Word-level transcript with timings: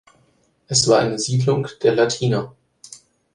Es 0.65 0.87
war 0.87 0.97
eine 0.97 1.19
Siedlung 1.19 1.67
der 1.83 1.93
Latiner. 1.93 2.55